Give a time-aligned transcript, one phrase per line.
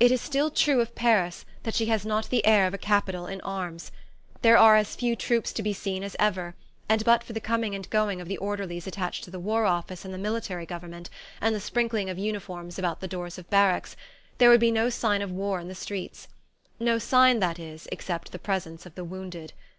[0.00, 3.26] It is still true of Paris that she has not the air of a capital
[3.26, 3.92] in arms.
[4.40, 6.54] There are as few troops to be seen as ever,
[6.88, 10.06] and but for the coming and going of the orderlies attached to the War Office
[10.06, 13.94] and the Military Government, and the sprinkling of uniforms about the doors of barracks,
[14.38, 16.28] there would be no sign of war in the streets
[16.80, 19.52] no sign, that is, except the presence of the wounded.